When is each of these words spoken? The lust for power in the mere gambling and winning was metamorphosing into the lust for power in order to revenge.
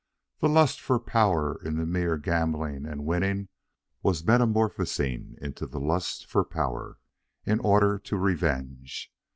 The 0.39 0.49
lust 0.49 0.81
for 0.81 0.99
power 0.99 1.61
in 1.63 1.77
the 1.77 1.85
mere 1.85 2.17
gambling 2.17 2.87
and 2.87 3.05
winning 3.05 3.49
was 4.01 4.25
metamorphosing 4.25 5.35
into 5.39 5.67
the 5.67 5.79
lust 5.79 6.25
for 6.25 6.43
power 6.43 6.97
in 7.45 7.59
order 7.59 7.99
to 7.99 8.17
revenge. 8.17 9.13